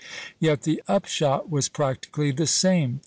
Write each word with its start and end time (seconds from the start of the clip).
Yet 0.39 0.63
the 0.63 0.81
upshot 0.87 1.51
was 1.51 1.69
practically 1.69 2.31
the 2.31 2.47
same. 2.47 2.99